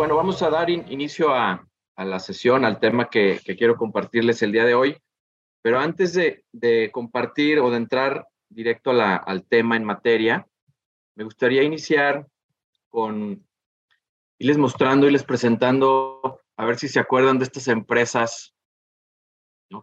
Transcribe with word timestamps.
bueno, 0.00 0.16
vamos 0.16 0.40
a 0.40 0.48
dar 0.48 0.70
inicio 0.70 1.34
a, 1.34 1.62
la 1.94 2.18
sesión, 2.20 2.64
al 2.64 2.80
tema 2.80 3.10
que, 3.10 3.38
quiero 3.44 3.76
compartirles 3.76 4.40
el 4.40 4.50
día 4.50 4.64
de 4.64 4.72
hoy. 4.72 4.96
Pero 5.60 5.78
antes 5.78 6.14
de, 6.14 6.90
compartir 6.90 7.58
o 7.58 7.70
de 7.70 7.76
entrar 7.76 8.26
directo 8.48 8.92
al 8.92 9.44
tema 9.44 9.76
en 9.76 9.84
materia, 9.84 10.46
me 11.16 11.24
gustaría 11.24 11.62
iniciar 11.64 12.26
con 12.88 13.46
irles 14.38 14.56
mostrando, 14.56 15.04
irles 15.04 15.22
presentando, 15.22 16.40
a 16.56 16.64
ver 16.64 16.78
si 16.78 16.88
se 16.88 16.98
acuerdan 16.98 17.38
de 17.38 17.44
estas 17.44 17.68
empresas 17.68 18.54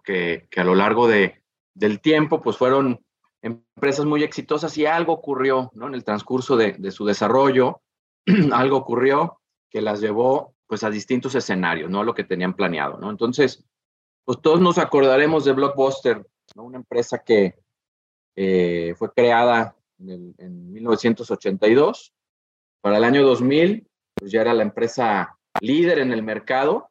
que, 0.03 0.47
a 0.57 0.63
lo 0.63 0.73
largo 0.73 1.07
de, 1.07 1.43
del 1.75 2.01
tiempo 2.01 2.41
pues 2.41 2.57
fueron 2.57 3.05
empresas 3.43 4.05
muy 4.05 4.23
exitosas 4.23 4.75
y 4.79 4.87
algo 4.87 5.13
ocurrió 5.13 5.69
¿no? 5.75 5.85
en 5.85 5.93
el 5.93 6.03
transcurso 6.03 6.57
de, 6.57 6.73
de 6.73 6.89
su 6.89 7.05
desarrollo, 7.05 7.81
algo 8.51 8.77
ocurrió 8.77 9.39
que 9.69 9.81
las 9.81 10.01
llevó 10.01 10.55
pues 10.67 10.83
a 10.83 10.89
distintos 10.89 11.33
escenarios, 11.35 11.89
no 11.89 12.03
lo 12.03 12.13
que 12.13 12.23
tenían 12.23 12.55
planeado, 12.55 12.97
¿no? 12.97 13.09
Entonces, 13.09 13.65
pues 14.25 14.41
todos 14.41 14.59
nos 14.59 14.77
acordaremos 14.77 15.45
de 15.45 15.53
Blockbuster, 15.53 16.25
una 16.55 16.77
empresa 16.77 17.19
que 17.19 17.57
eh, 18.35 18.93
fue 18.97 19.11
creada 19.13 19.75
en, 19.99 20.35
en, 20.37 20.71
1982. 20.71 22.13
Para 22.81 22.97
el 22.97 23.03
año 23.03 23.23
2000, 23.23 23.87
pues 24.15 24.31
ya 24.31 24.41
era 24.41 24.53
la 24.53 24.63
empresa 24.63 25.37
líder 25.61 25.99
en 25.99 26.11
el 26.11 26.23
mercado. 26.23 26.89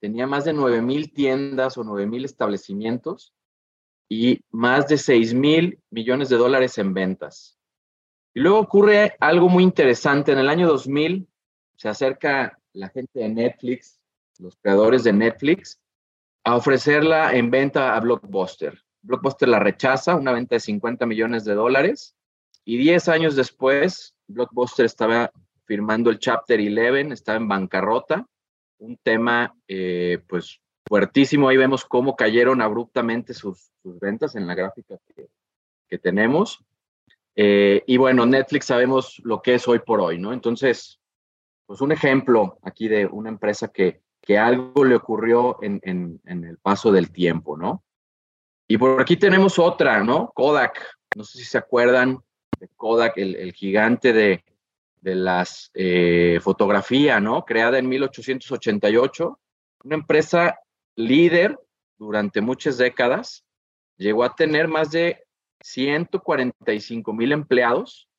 Tenía 0.00 0.26
más 0.26 0.44
de 0.44 0.52
9 0.52 0.82
mil 0.82 1.12
tiendas 1.12 1.78
o 1.78 1.84
9 1.84 2.06
mil 2.06 2.24
establecimientos 2.24 3.32
y 4.08 4.40
más 4.50 4.88
de 4.88 4.98
6 4.98 5.34
mil 5.34 5.80
millones 5.90 6.28
de 6.28 6.36
dólares 6.36 6.76
en 6.78 6.94
ventas. 6.94 7.58
Y 8.34 8.40
luego 8.40 8.58
ocurre 8.58 9.16
algo 9.20 9.48
muy 9.48 9.62
interesante. 9.62 10.32
En 10.32 10.38
el 10.38 10.48
año 10.48 10.66
2000 10.66 11.29
se 11.80 11.88
acerca 11.88 12.58
la 12.74 12.90
gente 12.90 13.20
de 13.20 13.30
Netflix, 13.30 13.98
los 14.38 14.54
creadores 14.56 15.02
de 15.02 15.14
Netflix, 15.14 15.80
a 16.44 16.56
ofrecerla 16.56 17.34
en 17.34 17.50
venta 17.50 17.96
a 17.96 18.00
Blockbuster. 18.00 18.78
Blockbuster 19.00 19.48
la 19.48 19.60
rechaza, 19.60 20.14
una 20.14 20.32
venta 20.32 20.56
de 20.56 20.60
50 20.60 21.06
millones 21.06 21.46
de 21.46 21.54
dólares, 21.54 22.14
y 22.66 22.76
10 22.76 23.08
años 23.08 23.34
después, 23.34 24.14
Blockbuster 24.26 24.84
estaba 24.84 25.32
firmando 25.64 26.10
el 26.10 26.18
Chapter 26.18 26.60
11, 26.60 27.14
estaba 27.14 27.38
en 27.38 27.48
bancarrota, 27.48 28.26
un 28.76 28.98
tema 28.98 29.56
eh, 29.66 30.18
pues 30.28 30.60
fuertísimo. 30.86 31.48
Ahí 31.48 31.56
vemos 31.56 31.86
cómo 31.86 32.14
cayeron 32.14 32.60
abruptamente 32.60 33.32
sus, 33.32 33.70
ventas 33.82 34.36
en 34.36 34.46
la 34.46 34.54
gráfica 34.54 34.98
que, 35.88 35.98
tenemos. 35.98 36.62
Eh, 37.34 37.82
y 37.86 37.96
bueno, 37.96 38.26
Netflix 38.26 38.66
sabemos 38.66 39.18
lo 39.24 39.40
que 39.40 39.54
es 39.54 39.66
hoy 39.66 39.78
por 39.78 40.02
hoy, 40.02 40.18
¿no? 40.18 40.34
Entonces, 40.34 40.99
pues 41.70 41.82
un 41.82 41.92
ejemplo 41.92 42.58
aquí 42.64 42.88
de 42.88 43.06
una 43.06 43.28
empresa 43.28 43.68
que, 43.68 44.02
que 44.20 44.36
algo 44.36 44.84
le 44.84 44.96
ocurrió 44.96 45.62
en, 45.62 45.80
en, 45.84 46.44
el 46.44 46.58
paso 46.58 46.90
del 46.90 47.12
tiempo, 47.12 47.56
¿no? 47.56 47.84
Y 48.66 48.76
por 48.76 49.00
aquí 49.00 49.16
tenemos 49.16 49.56
otra, 49.56 50.02
¿no? 50.02 50.32
Kodak. 50.34 50.84
No 51.16 51.22
sé 51.22 51.38
si 51.38 51.44
se 51.44 51.58
acuerdan 51.58 52.18
de 52.58 52.66
Kodak, 52.74 53.16
el, 53.18 53.36
el 53.36 53.52
gigante 53.52 54.12
de, 54.12 54.44
de 55.00 55.14
las 55.14 55.70
eh, 55.74 56.40
fotografía, 56.42 57.20
¿no? 57.20 57.44
Creada 57.44 57.78
en 57.78 57.88
1888, 57.88 59.38
una 59.84 59.94
empresa 59.94 60.58
líder 60.96 61.56
durante 62.00 62.40
muchas 62.40 62.78
décadas, 62.78 63.44
llegó 63.96 64.24
a 64.24 64.34
tener 64.34 64.66
más 64.66 64.90
de 64.90 65.22
145 65.60 67.12
mil 67.12 67.30
empleados 67.30 68.09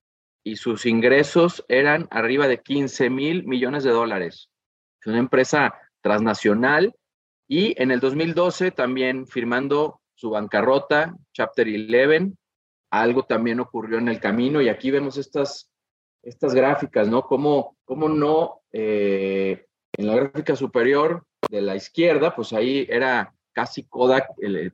y 0.44 0.56
sus 0.56 0.86
ingresos 0.86 1.64
eran 1.67 2.08
arriba 2.11 2.47
de 2.47 2.61
15 2.61 3.09
mil 3.09 3.44
millones 3.45 3.84
de 3.84 3.92
dólares. 3.92 4.50
Es 5.00 5.08
una 5.08 5.20
empresa 5.20 5.74
transnacional 6.02 6.96
y 7.47 7.79
en 7.81 7.91
el 7.91 8.00
2012 8.00 8.72
también 8.72 9.28
firmando 9.28 10.02
su 10.16 10.29
bancarrota, 10.29 11.16
Chapter 11.34 11.68
11, 11.68 12.34
algo 12.91 13.24
también 13.24 13.59
ocurrió 13.59 13.97
en 13.97 14.09
el 14.09 14.19
camino 14.19 14.62
y 14.62 14.69
aquí 14.69 14.91
vemos 14.91 15.18
estas, 15.18 15.72
estas 16.24 16.53
gráficas, 16.53 17.08
¿no? 17.08 17.23
Cómo, 17.23 17.78
cómo 17.85 18.09
no, 18.09 18.62
eh, 18.72 19.66
en 19.97 20.08
la 20.08 20.16
gráfica 20.16 20.56
superior 20.56 21.25
de 21.50 21.62
la 21.62 21.75
izquierda, 21.75 22.35
pues 22.35 22.53
ahí 22.53 22.85
era 22.90 23.34
casi 23.53 23.84
Kodak 23.84 24.28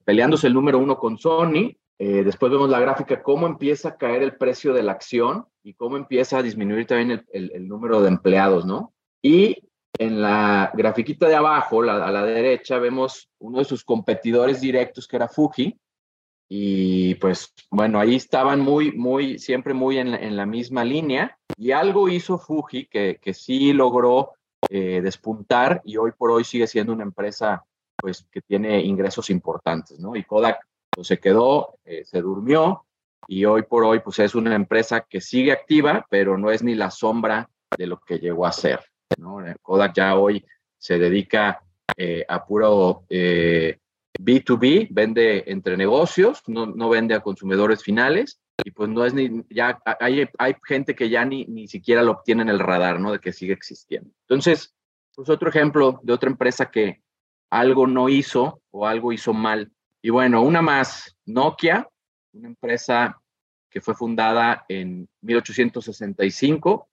peleándose 0.03 0.47
el 0.47 0.53
número 0.53 0.77
uno 0.77 0.97
con 0.97 1.17
Sony 1.17 1.75
eh, 1.99 2.23
después 2.23 2.51
vemos 2.51 2.69
la 2.69 2.79
gráfica, 2.79 3.23
cómo 3.23 3.47
empieza 3.47 3.89
a 3.89 3.97
caer 3.97 4.21
el 4.21 4.37
precio 4.37 4.73
de 4.73 4.83
la 4.83 4.91
acción 4.91 5.47
y 5.63 5.73
cómo 5.73 5.97
empieza 5.97 6.37
a 6.37 6.43
disminuir 6.43 6.85
también 6.85 7.25
el, 7.31 7.67
número 7.67 8.01
de 8.01 8.09
empleados, 8.09 8.65
¿no? 8.65 8.93
Y 9.21 9.57
en 9.97 10.21
la 10.21 10.71
grafiquita 10.75 11.27
de 11.27 11.35
abajo, 11.35 11.81
a 11.81 12.11
la 12.11 12.23
derecha, 12.23 12.77
vemos 12.77 13.29
uno 13.39 13.59
de 13.59 13.65
sus 13.65 13.83
competidores 13.83 14.61
directos, 14.61 15.07
que 15.07 15.15
era 15.15 15.27
Fuji. 15.27 15.75
Y 16.49 17.15
pues 17.15 17.53
bueno, 17.71 17.99
ahí 17.99 18.15
estaban 18.15 18.61
muy, 18.61 18.91
muy, 18.91 19.39
siempre 19.39 19.73
muy 19.73 19.97
en 19.97 20.35
la, 20.35 20.45
misma 20.45 20.85
línea. 20.85 21.37
Y 21.57 21.71
algo 21.71 22.09
hizo 22.09 22.37
Fuji 22.37 22.85
que, 22.85 23.19
que 23.19 23.33
sí 23.33 23.73
logró 23.73 24.33
eh, 24.69 25.01
despuntar 25.01 25.81
y 25.83 25.97
hoy 25.97 26.11
por 26.11 26.29
hoy 26.29 26.43
sigue 26.43 26.67
siendo 26.67 26.93
una 26.93 27.03
empresa 27.03 27.65
pues 27.95 28.27
que 28.31 28.41
tiene 28.41 28.81
ingresos 28.81 29.29
importantes, 29.29 29.99
¿no? 29.99 30.15
Y 30.15 30.23
Kodak 30.23 30.66
pues, 30.97 31.09
se 31.09 31.19
quedó, 31.19 31.77
eh, 31.85 32.03
se 32.05 32.21
durmió 32.21 32.83
y 33.27 33.45
hoy 33.45 33.61
por 33.61 33.83
hoy 33.83 33.99
pues 33.99 34.17
es 34.17 34.33
una 34.33 34.55
empresa 34.55 35.01
que 35.07 35.21
sigue 35.21 35.51
activa, 35.51 36.07
pero 36.09 36.39
no 36.39 36.49
es 36.49 36.63
ni 36.63 36.73
la 36.73 36.89
sombra 36.89 37.51
de 37.77 37.85
lo 37.85 37.99
que 37.99 38.17
llegó 38.17 38.47
a 38.47 38.51
ser. 38.51 38.79
¿no? 39.19 39.37
Kodak 39.61 39.93
ya 39.93 40.15
hoy 40.17 40.43
se 40.75 40.97
dedica 40.97 41.61
eh, 41.95 42.25
a 42.27 42.43
puro 42.43 43.05
B2B, 43.09 44.81
eh, 44.81 44.87
vende 44.89 45.43
entre 45.45 45.77
negocios, 45.77 46.41
no, 46.47 46.65
no, 46.65 46.89
vende 46.89 47.13
a 47.13 47.19
consumidores 47.19 47.83
finales 47.83 48.41
y 48.65 48.71
pues 48.71 48.89
no 48.89 49.05
es 49.05 49.13
ni, 49.13 49.43
ya 49.51 49.79
hay, 49.99 50.27
hay 50.39 50.55
gente 50.67 50.95
que 50.95 51.09
ya 51.09 51.23
ni, 51.25 51.45
ni 51.45 51.67
siquiera 51.67 52.01
lo 52.01 52.13
obtiene 52.13 52.41
en 52.41 52.49
el 52.49 52.57
radar, 52.57 52.99
¿no? 52.99 53.11
De 53.11 53.19
que 53.19 53.33
sigue 53.33 53.53
existiendo. 53.53 54.09
Entonces, 54.21 54.73
pues 55.15 55.29
otro 55.29 55.49
ejemplo 55.49 55.99
de 56.01 56.13
otra 56.13 56.31
empresa 56.31 56.71
que 56.71 57.03
algo 57.51 57.85
no 57.85 58.09
hizo 58.09 58.63
o 58.71 58.87
algo 58.87 59.13
hizo 59.13 59.31
mal 59.31 59.71
y 60.07 60.09
bueno, 60.09 60.41
una 60.41 60.61
más, 60.61 61.17
Nokia, 61.25 61.85
una 62.31 62.47
empresa 62.47 63.21
que 63.69 63.81
fue 63.81 63.93
fundada 63.93 64.63
en 64.69 65.09
1865, 65.19 66.89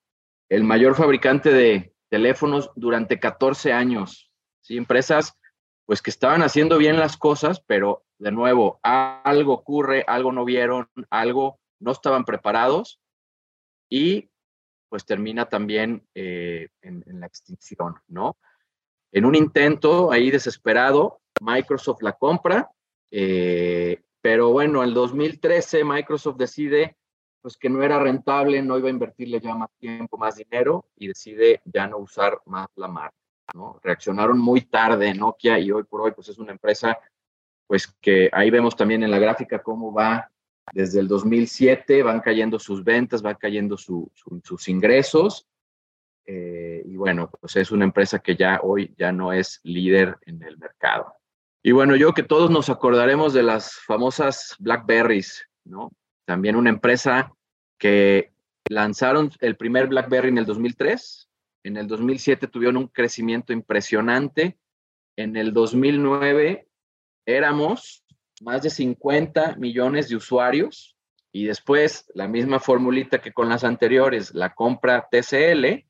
el 0.49 0.65
mayor 0.65 0.97
fabricante 0.97 1.53
de 1.53 1.95
teléfonos 2.09 2.73
durante 2.75 3.21
14 3.21 3.73
años. 3.73 4.33
Sí, 4.63 4.77
empresas 4.77 5.39
pues 5.87 6.03
que 6.03 6.11
estaban 6.11 6.43
haciendo 6.43 6.77
bien 6.77 6.99
las 6.99 7.17
cosas, 7.17 7.63
pero 7.65 8.03
de 8.19 8.33
nuevo, 8.33 8.81
algo 8.83 9.53
ocurre, 9.53 10.03
algo 10.09 10.33
no 10.33 10.45
vieron, 10.45 10.89
algo 11.09 11.61
no 11.79 11.93
estaban 11.93 12.25
preparados 12.25 13.01
y 13.89 14.29
pues 14.89 15.07
termina 15.07 15.49
también 15.49 16.05
eh, 16.17 16.67
en, 16.83 17.05
en 17.07 17.21
la 17.21 17.27
extinción, 17.29 17.95
¿no? 18.09 18.37
En 19.13 19.25
un 19.25 19.37
intento 19.37 20.11
ahí 20.11 20.33
desesperado, 20.33 21.21
Microsoft 21.41 22.03
la 22.03 22.15
compra 22.15 22.73
eh, 23.11 24.03
pero 24.21 24.51
bueno, 24.51 24.83
en 24.83 24.89
el 24.89 24.95
2013 24.95 25.85
Microsoft 25.85 26.37
decide 26.37 26.97
pues 27.41 27.59
que 27.59 27.69
no 27.69 27.83
era 27.83 27.99
rentable, 27.99 28.63
no 28.63 28.79
iba 28.79 28.89
a 28.89 28.93
invertirle 28.93 29.39
ya 29.39 29.55
más 29.55 29.69
tiempo, 29.79 30.17
más 30.17 30.37
dinero 30.37 30.87
y 30.97 31.09
decide 31.09 31.61
ya 31.67 31.87
no 31.87 31.99
usar 31.99 32.41
más 32.47 32.69
la 32.77 32.89
marca. 32.89 33.17
Reaccionaron 33.83 34.39
muy 34.39 34.63
tarde 34.63 35.13
Nokia 35.13 35.59
y 35.59 35.71
hoy 35.71 35.83
por 35.83 36.01
hoy 36.01 36.13
pues 36.13 36.31
es 36.31 36.39
una 36.39 36.53
empresa 36.53 36.99
pues 37.67 37.87
que 38.01 38.31
ahí 38.33 38.51
vemos 38.51 38.77
también 38.77 39.03
en 39.03 39.11
la 39.11 39.19
gráfica 39.19 39.63
cómo 39.63 39.93
va 39.93 40.31
desde 40.73 41.01
el 41.01 41.09
2007, 41.09 42.03
van 42.03 42.21
cayendo 42.21 42.59
sus 42.59 42.83
ventas, 42.83 43.23
van 43.23 43.37
cayendo 43.37 43.77
sus 43.77 44.69
ingresos. 44.69 45.47
Eh, 46.27 46.83
y 46.87 46.97
bueno, 46.97 47.31
pues 47.39 47.57
es 47.57 47.71
una 47.71 47.85
empresa 47.85 48.21
que 48.21 48.35
ya 48.35 48.61
hoy 48.63 48.95
ya 48.97 49.13
no 49.13 49.33
es 49.33 49.61
líder 49.65 50.17
en 50.23 50.43
el 50.43 50.57
mercado. 50.59 51.15
Y 51.67 51.73
bueno, 51.73 51.97
yo 51.97 52.13
que 52.13 52.23
todos 52.23 52.51
nos 52.51 52.69
acordaremos 52.69 53.33
de 53.33 53.43
las 53.43 53.73
famosas 53.73 54.55
Blackberries, 54.59 55.49
¿no? 55.65 55.91
También 56.27 56.57
una 56.57 56.69
empresa 56.69 57.33
que 57.79 58.35
lanzaron 58.69 59.31
el 59.41 59.57
primer 59.57 59.87
BlackBerry 59.87 60.29
en 60.29 60.37
el 60.37 60.45
2003, 60.45 61.31
en 61.65 61.79
el 61.79 61.89
2007 61.89 62.49
tuvieron 62.49 62.77
un 62.77 62.89
crecimiento 62.89 63.55
impresionante, 63.55 64.59
en 65.17 65.37
el 65.37 65.55
2009 65.55 66.69
éramos 67.25 68.05
más 68.43 68.61
de 68.61 68.69
50 68.69 69.57
millones 69.57 70.11
de 70.11 70.17
usuarios 70.17 70.99
y 71.33 71.47
después 71.47 72.11
la 72.15 72.29
misma 72.29 72.61
formulita 72.61 73.23
que 73.23 73.33
con 73.33 73.49
las 73.49 73.65
anteriores, 73.65 74.35
la 74.35 74.55
compra 74.55 75.09
TCL, 75.11 75.87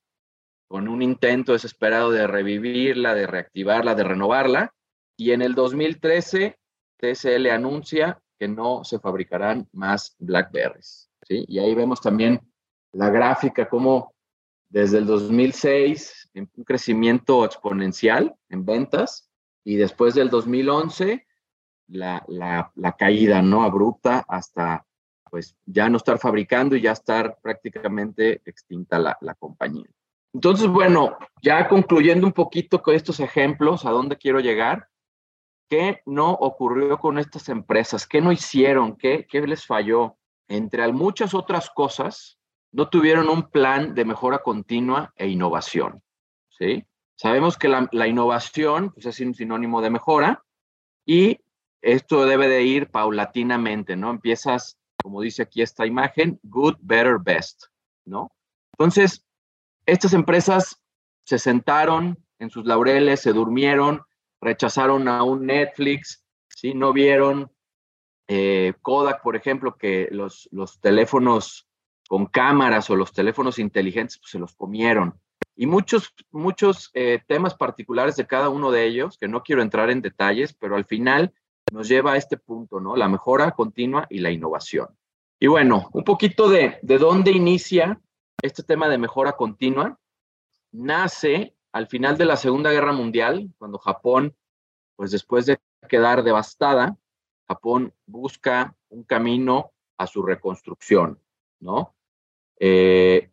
con 0.69 0.87
un 0.87 1.03
intento 1.03 1.53
desesperado 1.53 2.13
de 2.13 2.29
revivirla, 2.29 3.13
de 3.17 3.27
reactivarla, 3.27 3.97
de 3.97 4.05
renovarla, 4.05 4.73
y 5.17 5.33
en 5.33 5.43
el 5.43 5.55
2013, 5.55 6.57
TSL 6.99 7.51
anuncia 7.51 8.21
que 8.39 8.49
no 8.49 8.85
se 8.85 8.99
fabricarán 8.99 9.69
más 9.73 10.17
Blackberries. 10.19 11.11
¿sí? 11.23 11.45
Y 11.49 11.59
ahí 11.59 11.75
vemos 11.75 12.01
también 12.01 12.41
la 12.93 13.11
gráfica, 13.11 13.69
cómo 13.69 14.15
desde 14.69 14.99
el 14.99 15.07
2006 15.07 16.31
en 16.35 16.51
un 16.57 16.65
crecimiento 16.65 17.45
exponencial 17.45 18.35
en 18.49 18.65
ventas 18.65 19.31
y 19.63 19.77
después 19.77 20.15
del 20.15 20.31
2011 20.31 21.27
la, 21.89 22.25
la, 22.29 22.97
caída 22.97 23.43
no 23.43 23.63
abrupta 23.63 24.25
hasta 24.27 24.87
pues 25.31 25.57
ya 25.67 25.89
no 25.89 25.97
estar 25.97 26.19
fabricando 26.19 26.77
y 26.77 26.81
ya 26.81 26.93
estar 26.93 27.39
prácticamente 27.43 28.41
extinta 28.45 28.99
la, 28.99 29.19
la 29.21 29.35
compañía. 29.35 29.87
Entonces, 30.33 30.69
bueno, 30.69 31.19
ya 31.43 31.69
concluyendo 31.69 32.27
un 32.27 32.33
poquito 32.33 32.83
con 32.83 32.95
estos 32.95 33.21
ejemplos, 33.21 33.85
¿a 33.85 33.91
dónde 33.91 34.17
quiero 34.17 34.41
llegar? 34.41 34.89
¿Qué 35.75 36.03
no 36.07 36.31
ocurrió 36.31 36.99
con 36.99 37.19
estas 37.19 37.49
empresas? 37.49 38.07
¿Qué 38.07 38.21
no 38.21 38.31
hicieron? 38.31 38.97
¿Qué, 38.97 39.27
qué 39.29 39.41
les 39.45 39.67
falló? 39.67 40.17
Entre 40.47 40.87
muchas 40.93 41.35
otras 41.35 41.69
cosas, 41.69 42.39
no 42.71 42.89
tuvieron 42.89 43.29
un 43.29 43.51
plan 43.51 43.93
de 43.93 44.05
mejora 44.05 44.39
continua 44.39 45.13
e 45.17 45.27
innovación. 45.27 46.01
¿sí? 46.49 46.87
Sabemos 47.17 47.59
que 47.59 47.67
la, 47.69 48.07
innovación 48.07 48.93
pues, 48.93 49.07
es 49.07 49.19
un 49.19 49.35
sinónimo 49.35 49.83
de 49.83 49.91
mejora 49.91 50.45
y 51.05 51.41
esto 51.83 52.25
debe 52.25 52.47
de 52.47 52.63
ir 52.63 52.93
paulatinamente, 52.93 53.97
¿no? 53.97 54.11
Empiezas, 54.11 54.79
como 55.03 55.23
dice 55.23 55.43
aquí 55.43 55.61
esta 55.61 55.87
imagen, 55.87 56.39
good, 56.45 56.77
better, 56.83 57.19
best, 57.21 57.65
¿no? 58.05 58.31
Entonces, 58.79 59.27
estas 59.87 60.13
empresas 60.13 60.81
se 61.25 61.41
sentaron 61.41 62.25
en 62.39 62.51
sus 62.51 62.65
laureles, 62.65 63.23
se 63.23 63.33
durmieron, 63.33 64.03
rechazaron 64.45 65.09
a 65.09 65.23
un 65.23 65.47
Netflix, 65.47 66.25
¿sí? 66.49 66.75
No 66.75 66.93
vieron 66.93 67.51
eh, 68.29 68.75
Kodak, 68.83 69.23
por 69.23 69.37
ejemplo, 69.37 69.77
que 69.77 70.09
los, 70.11 70.49
los 70.53 70.81
teléfonos 70.81 71.67
con 72.09 72.27
cámaras 72.27 72.91
o 72.91 72.97
los 72.97 73.13
teléfonos 73.13 73.59
inteligentes 73.59 74.19
pues, 74.19 74.31
se 74.31 74.39
los 74.39 74.55
comieron. 74.55 75.19
Y 75.57 75.67
muchos, 75.67 76.15
muchos 76.31 76.91
eh, 76.95 77.21
temas 77.27 77.55
particulares 77.55 78.17
de 78.17 78.27
cada 78.27 78.49
uno 78.49 78.71
de 78.71 78.85
ellos, 78.85 79.19
que 79.19 79.29
no 79.29 79.43
quiero 79.43 79.63
entrar 79.63 79.91
en 79.91 80.03
detalles, 80.03 80.53
pero 80.53 80.77
al 80.77 80.85
final 80.85 81.33
nos 81.73 81.89
lleva 81.89 82.13
a 82.13 82.17
este 82.17 82.37
punto, 82.37 82.81
¿no? 82.81 82.97
La 82.97 83.09
mejora 83.09 83.53
continua 83.53 84.07
y 84.11 84.19
la 84.19 84.31
innovación. 84.31 84.89
Y 85.41 85.47
bueno, 85.47 85.89
un 85.93 86.05
poquito 86.05 86.49
de, 86.49 86.79
de 86.83 86.99
dónde 86.99 87.31
inicia 87.31 88.01
este 88.43 88.63
tema 88.63 88.89
de 88.89 88.99
mejora 88.99 89.33
continua. 89.33 89.99
Nace 90.73 91.55
al 91.75 91.89
final 91.89 92.17
de 92.17 92.25
la 92.25 92.37
Segunda 92.37 92.71
Guerra 92.71 92.93
Mundial, 92.93 93.51
cuando 93.59 93.79
Japón, 93.79 94.37
pues 94.95 95.11
después 95.11 95.45
de 95.45 95.59
quedar 95.89 96.23
devastada, 96.23 96.97
Japón 97.49 97.93
busca 98.07 98.77
un 98.91 99.03
camino 99.03 99.73
a 99.99 100.07
su 100.07 100.23
reconstrucción, 100.23 101.19
¿no? 101.59 101.97
Eh, 102.61 103.29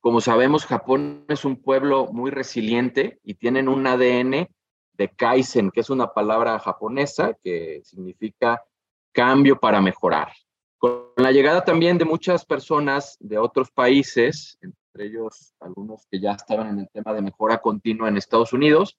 como 0.00 0.22
sabemos, 0.22 0.64
Japón 0.64 1.26
es 1.28 1.44
un 1.44 1.60
pueblo 1.60 2.06
muy 2.10 2.30
resiliente 2.30 3.20
y 3.22 3.34
tienen 3.34 3.68
un 3.68 3.86
ADN 3.86 4.48
de 4.94 5.08
Kaizen, 5.14 5.70
que 5.70 5.80
es 5.80 5.90
una 5.90 6.14
palabra 6.14 6.58
japonesa 6.58 7.34
que 7.44 7.82
significa 7.84 8.64
cambio 9.12 9.60
para 9.60 9.82
mejorar. 9.82 10.32
Con 10.78 11.10
la 11.18 11.32
llegada 11.32 11.66
también 11.66 11.98
de 11.98 12.06
muchas 12.06 12.46
personas 12.46 13.18
de 13.20 13.36
otros 13.36 13.70
países, 13.70 14.58
entre 14.98 15.06
ellos 15.06 15.54
algunos 15.60 16.06
que 16.10 16.18
ya 16.18 16.32
estaban 16.32 16.68
en 16.68 16.80
el 16.80 16.88
tema 16.90 17.12
de 17.12 17.22
mejora 17.22 17.58
continua 17.58 18.08
en 18.08 18.16
Estados 18.16 18.52
Unidos, 18.52 18.98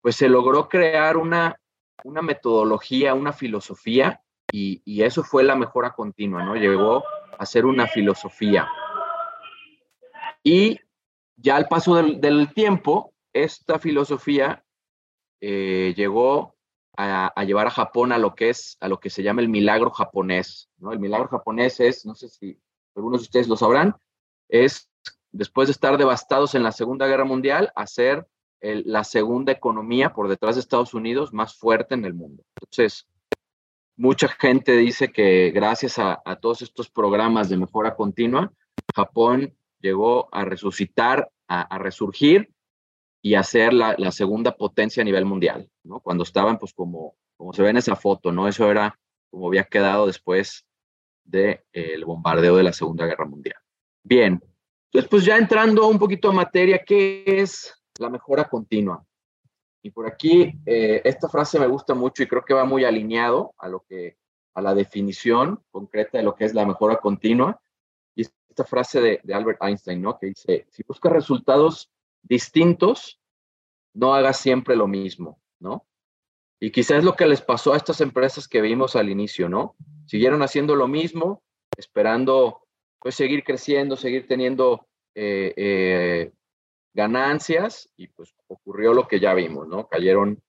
pues 0.00 0.16
se 0.16 0.28
logró 0.28 0.68
crear 0.68 1.16
una, 1.16 1.60
una 2.04 2.22
metodología, 2.22 3.14
una 3.14 3.32
filosofía, 3.32 4.22
y, 4.52 4.80
y 4.84 5.02
eso 5.02 5.22
fue 5.24 5.42
la 5.42 5.56
mejora 5.56 5.92
continua, 5.92 6.44
¿no? 6.44 6.54
Llegó 6.54 7.04
a 7.38 7.46
ser 7.46 7.66
una 7.66 7.86
filosofía. 7.86 8.68
Y 10.42 10.78
ya 11.36 11.56
al 11.56 11.66
paso 11.66 11.96
del, 11.96 12.20
del 12.20 12.52
tiempo, 12.54 13.12
esta 13.32 13.78
filosofía 13.78 14.64
eh, 15.40 15.94
llegó 15.96 16.54
a, 16.96 17.32
llevar 17.44 17.66
a 17.66 17.70
Japón 17.70 18.12
a 18.12 18.18
lo 18.18 18.34
que 18.34 18.50
es, 18.50 18.76
a 18.80 18.88
lo 18.88 19.00
que 19.00 19.10
se 19.10 19.22
llama 19.22 19.40
el 19.40 19.48
milagro 19.48 19.90
japonés. 19.90 20.70
¿no? 20.78 20.92
El 20.92 20.98
milagro 20.98 21.28
japonés 21.28 21.80
es, 21.80 22.04
no 22.04 22.14
sé 22.14 22.28
si 22.28 22.60
algunos 22.94 23.20
de 23.20 23.24
ustedes 23.24 23.48
lo 23.48 23.56
sabrán, 23.56 23.96
es 24.48 24.89
después 25.32 25.68
de 25.68 25.72
estar 25.72 25.96
devastados 25.98 26.54
en 26.54 26.62
la 26.62 26.72
Segunda 26.72 27.06
Guerra 27.06 27.24
Mundial, 27.24 27.72
hacer 27.74 28.26
la 28.60 29.04
segunda 29.04 29.52
economía 29.52 30.12
por 30.12 30.28
detrás 30.28 30.54
de 30.54 30.60
Estados 30.60 30.92
Unidos 30.92 31.32
más 31.32 31.54
fuerte 31.56 31.94
en 31.94 32.04
el 32.04 32.12
mundo. 32.12 32.42
Entonces, 32.60 33.06
mucha 33.96 34.28
gente 34.28 34.76
dice 34.76 35.12
que 35.12 35.50
gracias 35.50 35.98
a, 35.98 36.20
todos 36.40 36.60
estos 36.60 36.90
programas 36.90 37.48
de 37.48 37.56
mejora 37.56 37.96
continua, 37.96 38.52
Japón 38.94 39.54
llegó 39.80 40.28
a 40.32 40.44
resucitar, 40.44 41.30
a 41.48 41.78
resurgir 41.78 42.52
y 43.22 43.34
hacer 43.34 43.72
la, 43.72 43.94
la, 43.98 44.12
segunda 44.12 44.56
potencia 44.56 45.02
a 45.02 45.04
nivel 45.04 45.24
mundial, 45.24 45.68
¿no? 45.82 46.00
Cuando 46.00 46.22
estaban, 46.24 46.58
pues 46.58 46.72
como, 46.72 47.14
como 47.36 47.52
se 47.52 47.62
ve 47.62 47.70
en 47.70 47.76
esa 47.76 47.96
foto, 47.96 48.32
¿no? 48.32 48.48
Eso 48.48 48.70
era 48.70 48.98
como 49.30 49.48
había 49.48 49.64
quedado 49.64 50.06
después 50.06 50.66
del 51.24 51.60
de, 51.72 51.94
eh, 51.94 52.04
bombardeo 52.04 52.56
de 52.56 52.62
la 52.62 52.72
Segunda 52.72 53.06
Guerra 53.06 53.26
Mundial. 53.26 53.56
Bien, 54.02 54.42
entonces 54.92 55.08
pues 55.08 55.24
ya 55.24 55.36
entrando 55.36 55.86
un 55.86 56.00
poquito 56.00 56.30
a 56.30 56.32
materia, 56.32 56.82
¿qué 56.84 57.22
es 57.24 57.72
la 57.98 58.10
mejora 58.10 58.48
continua? 58.48 59.04
Y 59.82 59.90
por 59.90 60.06
aquí, 60.06 60.52
eh, 60.66 61.00
esta 61.04 61.28
frase 61.28 61.60
me 61.60 61.68
gusta 61.68 61.94
mucho 61.94 62.24
y 62.24 62.26
creo 62.26 62.44
que 62.44 62.54
va 62.54 62.64
muy 62.64 62.84
alineado 62.84 63.54
a 63.58 63.68
lo 63.68 63.84
que, 63.88 64.16
a 64.54 64.60
la 64.60 64.74
definición 64.74 65.62
concreta 65.70 66.18
de 66.18 66.24
lo 66.24 66.34
que 66.34 66.44
es 66.44 66.54
la 66.54 66.66
mejora 66.66 66.96
continua. 66.96 67.60
Y 68.16 68.22
esta 68.22 68.64
frase 68.64 69.00
de, 69.22 69.32
Albert 69.32 69.62
Einstein, 69.62 70.02
¿no? 70.02 70.18
Que 70.18 70.26
dice, 70.26 70.66
si 70.70 70.82
buscas 70.82 71.12
resultados 71.12 71.88
distintos, 72.22 73.20
no 73.94 74.12
hagas 74.12 74.38
siempre 74.38 74.74
lo 74.74 74.88
mismo, 74.88 75.40
¿no? 75.60 75.86
Y 76.58 76.72
quizás 76.72 76.98
es 76.98 77.04
lo 77.04 77.14
que 77.14 77.26
les 77.26 77.40
pasó 77.40 77.72
a 77.72 77.76
estas 77.76 78.00
empresas 78.00 78.48
que 78.48 78.60
vimos 78.60 78.96
al 78.96 79.08
inicio, 79.08 79.48
¿no? 79.48 79.76
Siguieron 80.06 80.42
haciendo 80.42 80.74
lo 80.74 80.88
mismo, 80.88 81.44
esperando 81.76 82.66
pues 83.00 83.14
seguir 83.14 83.42
creciendo, 83.44 83.96
seguir 83.96 84.26
teniendo 84.26 84.86
eh, 85.14 85.52
eh, 85.56 86.32
ganancias 86.92 87.90
y 87.96 88.08
pues 88.08 88.34
ocurrió 88.46 88.92
lo 88.92 89.08
que 89.08 89.18
ya 89.18 89.34
vimos, 89.34 89.66
¿no? 89.66 89.88
Cayeron 89.88 90.42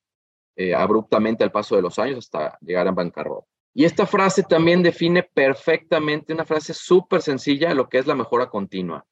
eh, 0.56 0.76
abruptamente 0.76 1.44
al 1.44 1.52
paso 1.52 1.76
de 1.76 1.82
los 1.82 1.98
años 1.98 2.20
hasta 2.20 2.58
llegar 2.62 2.88
a 2.88 2.92
bancarrota. 2.92 3.48
Y 3.74 3.86
esta 3.86 4.06
frase 4.06 4.44
también 4.44 4.84
define 4.84 5.24
perfectamente, 5.24 6.34
una 6.34 6.46
frase 6.46 6.74
súper 6.74 7.22
sencilla, 7.22 7.74
lo 7.74 7.88
que 7.88 8.00
es 8.00 8.06
la 8.06 8.16
mejora 8.16 8.50
continua. 8.50 9.06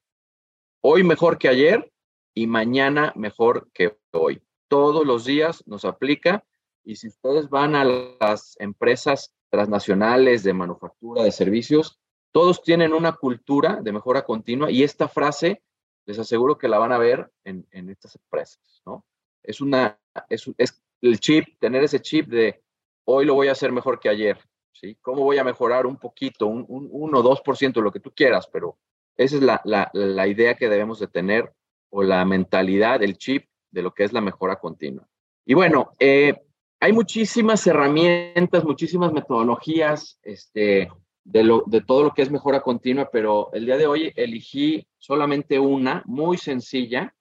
Hoy 0.82 1.04
mejor 1.04 1.38
que 1.38 1.48
ayer, 1.48 1.90
y 2.34 2.48
mañana 2.48 3.14
mejor 3.16 3.70
que 3.74 3.98
hoy. 4.12 4.42
Todos 4.68 5.06
los 5.06 5.26
días 5.26 5.64
nos 5.68 5.84
aplica 5.84 6.46
y 6.84 6.96
si 6.96 7.08
ustedes 7.08 7.50
van 7.50 7.76
a 7.76 7.84
las 7.84 8.56
empresas 8.60 9.34
transnacionales 9.50 10.44
de 10.44 10.54
manufactura, 10.54 11.24
de 11.24 11.32
servicios, 11.32 12.00
todos 12.32 12.62
tienen 12.62 12.94
una 12.94 13.14
cultura 13.14 13.80
de 13.82 13.92
mejora 13.92 14.24
continua 14.24 14.72
y 14.72 14.84
esta 14.84 15.08
frase 15.08 15.64
les 16.06 16.20
aseguro 16.20 16.58
que 16.58 16.68
la 16.68 16.80
van 16.80 16.92
a 16.92 16.98
ver 16.98 17.32
en, 17.44 17.66
estas 17.90 18.16
empresas, 18.16 18.82
¿no? 18.86 19.06
Es 19.44 19.62
una, 19.62 20.00
es, 20.30 20.50
es 20.58 20.82
el 21.02 21.20
chip, 21.20 21.60
tener 21.60 21.84
ese 21.84 22.02
chip 22.02 22.28
de 22.28 22.62
hoy 23.06 23.26
lo 23.26 23.36
voy 23.36 23.48
a 23.48 23.54
hacer 23.54 23.72
mejor 23.72 24.00
que 24.00 24.10
ayer, 24.10 24.40
¿sí? 24.74 24.98
¿Cómo 25.02 25.24
voy 25.24 25.38
a 25.38 25.44
mejorar 25.44 25.86
un 25.86 25.98
poquito, 25.98 26.48
un, 26.48 26.66
un 26.68 26.90
1 26.92 27.20
o 27.20 27.24
2%, 27.24 27.82
lo 27.82 27.92
que 27.92 28.00
tú 28.00 28.12
quieras, 28.12 28.48
pero 28.52 28.78
esa 29.18 29.36
es 29.36 29.44
la, 29.44 29.62
la, 29.66 29.90
la 29.94 30.28
idea 30.28 30.56
que 30.56 30.70
debemos 30.70 31.00
de 31.00 31.08
tener 31.08 31.54
o 31.90 32.04
la 32.04 32.24
mentalidad, 32.26 33.04
el 33.04 33.18
chip 33.18 33.46
de 33.72 33.82
lo 33.82 33.94
que 33.94 34.04
es 34.04 34.14
la 34.14 34.22
mejora 34.22 34.58
continua. 34.58 35.08
Y 35.46 35.54
bueno, 35.54 35.94
eh, 36.00 36.34
hay 36.80 36.94
muchísimas 36.94 37.66
herramientas, 37.68 38.64
muchísimas 38.64 39.12
metodologías 39.12 40.20
este, 40.24 40.90
de, 41.32 41.44
lo, 41.44 41.64
de 41.68 41.82
todo 41.82 42.04
lo 42.04 42.14
que 42.14 42.24
es 42.24 42.32
mejora 42.32 42.62
continua, 42.62 43.10
pero 43.12 43.52
el 43.54 43.66
día 43.66 43.78
de 43.78 43.86
hoy 43.86 44.12
elegí 44.16 44.88
solamente 44.98 45.60
una 45.60 46.02
muy 46.06 46.38
sencilla 46.38 47.14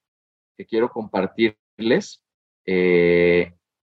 que 0.57 0.65
quiero 0.65 0.89
compartirles. 0.89 2.23
Eh, 2.65 3.53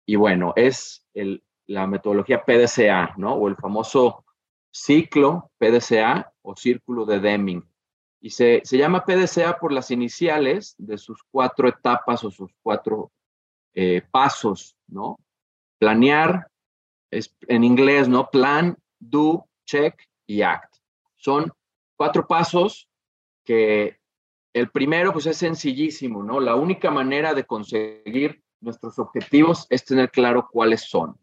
y 0.08 0.16
bueno, 0.16 0.54
es 0.56 1.06
el, 1.13 1.44
la 1.68 1.86
metodología 1.86 2.44
PDCA, 2.44 3.13
¿no? 3.18 3.36
O 3.36 3.48
el 3.48 3.56
famoso 3.56 4.25
ciclo 4.72 5.51
PDCA 5.60 6.34
o 6.42 6.56
círculo 6.56 7.06
de 7.06 7.20
Deming. 7.20 7.63
Y 8.20 8.32
se, 8.32 8.62
se, 8.63 8.78
llama 8.78 9.06
PDCA 9.06 9.60
por 9.60 9.72
las 9.72 9.92
iniciales 9.92 10.74
de 10.80 10.98
sus 10.98 11.22
cuatro 11.32 11.70
etapas 11.70 12.24
o 12.24 12.32
sus 12.32 12.51
cuatro 12.63 13.12
eh, 13.75 14.01
pasos, 14.10 14.75
¿no? 14.88 15.20
Planear, 15.78 16.48
es, 17.12 17.34
en 17.48 17.63
inglés, 17.63 18.10
¿no? 18.10 18.30
Plan, 18.30 18.75
do, 19.00 19.49
check 19.70 20.02
y 20.26 20.42
act. 20.42 20.76
Son 21.16 21.52
cuatro 21.96 22.26
pasos 22.26 22.90
que 23.46 24.00
el 24.54 24.70
primero, 24.70 25.14
pues 25.14 25.26
es 25.28 25.38
sencillísimo, 25.38 26.24
¿no? 26.24 26.40
La 26.40 26.56
única 26.56 26.90
manera 26.90 27.34
de 27.34 27.46
conseguir 27.46 28.42
nuestros 28.62 28.98
objetivos 29.00 29.68
es 29.70 29.86
tener 29.86 30.10
claro 30.10 30.50
cuáles 30.52 30.82
son 30.82 31.18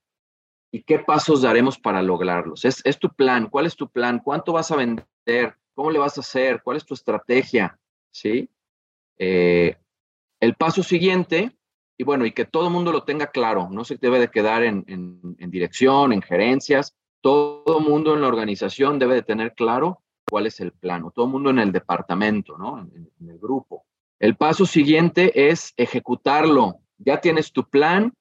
y 0.71 0.83
qué 0.83 0.99
pasos 0.99 1.43
daremos 1.43 1.79
para 1.79 2.03
lograrlos. 2.03 2.65
Es, 2.65 2.81
es 2.85 2.99
tu 2.99 3.09
plan, 3.09 3.49
¿cuál 3.49 3.67
es 3.67 3.77
tu 3.77 3.89
plan? 3.89 4.21
¿Cuánto 4.21 4.53
vas 4.53 4.71
a 4.71 4.77
vender? 4.77 5.57
¿Cómo 5.75 5.91
le 5.91 5.99
vas 5.99 6.17
a 6.17 6.21
hacer? 6.21 6.63
¿Cuál 6.63 6.77
es 6.77 6.85
tu 6.85 6.95
estrategia? 6.95 7.79
¿Sí? 8.11 8.49
Eh, 9.19 9.77
el 10.41 10.55
paso 10.55 10.83
siguiente, 10.83 11.57
y 11.99 12.05
bueno, 12.05 12.27
y 12.27 12.33
que 12.33 12.45
todo 12.45 12.67
el 12.67 12.73
mundo 12.73 12.93
lo 12.93 13.05
tenga 13.05 13.29
claro, 13.29 13.69
no 13.71 13.85
se 13.85 13.97
debe 13.97 14.19
de 14.19 14.29
quedar 14.29 14.63
en, 14.63 14.85
dirección, 15.51 16.13
en 16.13 16.23
gerencias, 16.23 16.95
todo 17.27 17.81
mundo 17.81 18.15
en 18.15 18.21
la 18.21 18.29
organización 18.29 19.01
debe 19.01 19.17
de 19.17 19.23
tener 19.25 19.55
claro 19.55 20.01
cuál 20.31 20.47
es 20.47 20.61
el 20.61 20.71
plano, 20.71 21.11
todo 21.11 21.27
mundo 21.27 21.51
en 21.51 21.59
el 21.59 21.73
departamento, 21.73 22.57
¿no? 22.57 22.79
En, 22.79 23.11
en 23.21 23.31
el 23.31 23.37
grupo. 23.41 23.85
El 24.21 24.37
paso 24.37 24.65
siguiente 24.65 25.51
es 25.51 25.75
ejecutarlo. 25.77 26.77
Ya 26.99 27.21
tienes 27.21 27.51
tu 27.51 27.69
plan, 27.69 28.15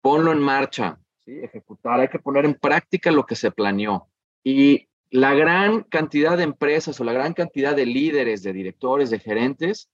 ponlo 0.00 0.32
en 0.32 0.40
marcha, 0.40 0.98
¿sí? 1.24 1.38
Ejecutar, 1.38 2.00
hay 2.00 2.08
que 2.08 2.18
poner 2.18 2.46
en 2.46 2.54
práctica 2.54 3.12
lo 3.12 3.24
que 3.26 3.36
se 3.36 3.52
planeó. 3.52 4.08
Y 4.42 4.88
la 5.10 5.32
gran 5.34 5.84
cantidad 5.84 6.36
de 6.36 6.42
empresas 6.42 7.00
o 7.00 7.04
la 7.04 7.12
gran 7.12 7.32
cantidad 7.32 7.76
de 7.76 7.86
líderes, 7.86 8.42
de 8.42 8.52
directores, 8.52 9.08
de 9.10 9.20
gerentes, 9.20 9.88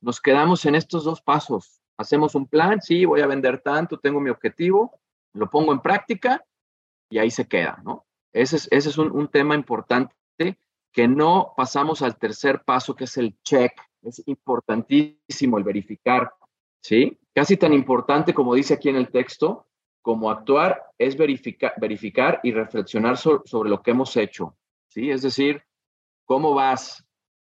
nos 0.00 0.20
quedamos 0.20 0.66
en 0.66 0.76
estos 0.76 1.02
dos 1.02 1.20
pasos. 1.20 1.80
Hacemos 1.96 2.36
un 2.36 2.46
plan, 2.46 2.80
sí, 2.80 3.04
voy 3.06 3.22
a 3.22 3.26
vender 3.26 3.58
tanto, 3.58 3.98
tengo 3.98 4.20
mi 4.20 4.30
objetivo, 4.30 5.00
lo 5.32 5.50
pongo 5.50 5.72
en 5.72 5.80
práctica 5.80 6.44
y 7.12 7.18
ahí 7.18 7.30
se 7.30 7.46
queda, 7.46 7.80
¿no? 7.84 8.06
Ese 8.32 8.56
es, 8.56 8.68
ese 8.70 8.88
es 8.88 8.96
un, 8.96 9.12
un 9.12 9.28
tema 9.28 9.54
importante 9.54 10.14
que 10.92 11.08
no 11.08 11.52
pasamos 11.56 12.00
al 12.00 12.16
tercer 12.16 12.62
paso, 12.64 12.94
que 12.94 13.04
es 13.04 13.16
el 13.18 13.36
check. 13.42 13.72
Es 14.02 14.22
importantísimo 14.26 15.58
el 15.58 15.64
verificar, 15.64 16.32
¿sí? 16.80 17.18
Casi 17.34 17.56
tan 17.56 17.72
importante 17.72 18.32
como 18.32 18.54
dice 18.54 18.74
aquí 18.74 18.88
en 18.88 18.96
el 18.96 19.10
texto, 19.10 19.66
como 20.00 20.30
actuar 20.30 20.82
es 20.98 21.16
verificar, 21.16 21.74
verificar 21.78 22.40
y 22.42 22.52
reflexionar 22.52 23.16
sobre 23.16 23.70
lo 23.70 23.82
que 23.82 23.92
hemos 23.92 24.16
hecho, 24.16 24.56
¿sí? 24.88 25.10
Es 25.10 25.22
decir, 25.22 25.62
¿cómo 26.24 26.54
vas? 26.54 27.04